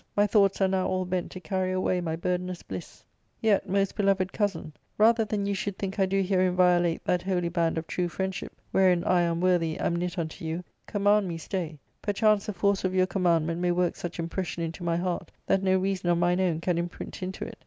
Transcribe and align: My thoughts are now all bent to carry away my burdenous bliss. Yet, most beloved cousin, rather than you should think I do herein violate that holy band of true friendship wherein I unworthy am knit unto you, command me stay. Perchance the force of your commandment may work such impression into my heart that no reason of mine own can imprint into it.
My 0.17 0.25
thoughts 0.25 0.59
are 0.61 0.67
now 0.67 0.87
all 0.87 1.05
bent 1.05 1.29
to 1.29 1.39
carry 1.39 1.71
away 1.71 2.01
my 2.01 2.15
burdenous 2.15 2.63
bliss. 2.63 3.03
Yet, 3.39 3.69
most 3.69 3.95
beloved 3.95 4.33
cousin, 4.33 4.73
rather 4.97 5.23
than 5.25 5.45
you 5.45 5.53
should 5.53 5.77
think 5.77 5.99
I 5.99 6.07
do 6.07 6.23
herein 6.23 6.55
violate 6.55 7.05
that 7.05 7.21
holy 7.21 7.49
band 7.49 7.77
of 7.77 7.85
true 7.85 8.07
friendship 8.07 8.59
wherein 8.71 9.03
I 9.03 9.21
unworthy 9.21 9.77
am 9.77 9.95
knit 9.95 10.17
unto 10.17 10.43
you, 10.43 10.63
command 10.87 11.27
me 11.27 11.37
stay. 11.37 11.77
Perchance 12.01 12.47
the 12.47 12.53
force 12.53 12.83
of 12.83 12.95
your 12.95 13.05
commandment 13.05 13.61
may 13.61 13.69
work 13.71 13.95
such 13.95 14.17
impression 14.17 14.63
into 14.63 14.83
my 14.83 14.97
heart 14.97 15.29
that 15.45 15.61
no 15.61 15.77
reason 15.77 16.09
of 16.09 16.17
mine 16.17 16.39
own 16.41 16.61
can 16.61 16.79
imprint 16.79 17.21
into 17.21 17.45
it. 17.45 17.59